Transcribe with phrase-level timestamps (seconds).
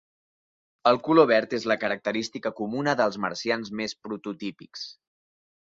[0.91, 4.91] El color verd és la característica comuna dels marcians més prototípics.